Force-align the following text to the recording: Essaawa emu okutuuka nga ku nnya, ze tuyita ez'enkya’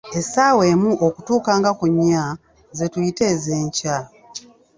Essaawa 0.19 0.63
emu 0.73 0.91
okutuuka 1.07 1.51
nga 1.59 1.71
ku 1.79 1.85
nnya, 1.91 2.23
ze 2.77 2.85
tuyita 2.93 3.23
ez'enkya’ 3.33 3.97